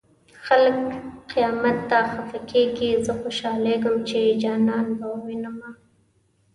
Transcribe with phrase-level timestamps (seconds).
[0.45, 0.77] خلک
[1.31, 5.71] قيامت ته خفه کيږي زه خوشالېږم چې جانان به ووينمه